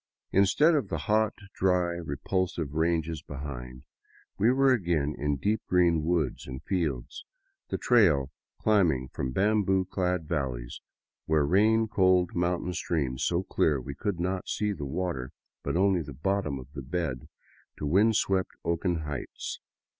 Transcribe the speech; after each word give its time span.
Instead 0.31 0.73
of 0.73 0.87
the 0.89 0.97
hot, 0.97 1.35
dry, 1.53 1.91
re 1.91 2.15
pulsive 2.15 2.73
ranges 2.73 3.21
behind, 3.21 3.83
we 4.39 4.51
were 4.51 4.73
again 4.73 5.13
in 5.15 5.35
deep 5.37 5.61
green 5.67 6.03
woods 6.03 6.47
and 6.47 6.63
fields, 6.63 7.23
the 7.69 7.77
trail 7.77 8.31
climbing 8.59 9.09
from 9.09 9.29
bamboo 9.31 9.85
clad 9.85 10.27
valleys 10.27 10.81
where 11.27 11.45
ran 11.45 11.87
cold 11.87 12.33
mountain 12.33 12.73
streams 12.73 13.23
so 13.23 13.43
clear 13.43 13.79
we 13.79 13.93
could 13.93 14.19
not 14.19 14.49
see 14.49 14.71
the 14.73 14.87
water, 14.87 15.33
but 15.61 15.77
only 15.77 16.01
the 16.01 16.13
bottom 16.13 16.57
of 16.57 16.73
the 16.73 16.81
bed, 16.81 17.27
to 17.77 17.85
wind 17.85 18.15
swept 18.15 18.53
oaken 18.65 19.01
heights. 19.01 19.59